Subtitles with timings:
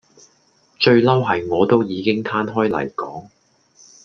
[0.79, 3.29] 最嬲係我都已經攤開嚟講